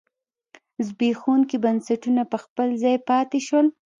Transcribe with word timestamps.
زبېښونکي 0.87 1.57
بنسټونه 1.63 2.21
په 2.31 2.37
خپل 2.43 2.67
ځای 2.83 2.97
پاتې 3.09 3.39
شول. 3.47 3.67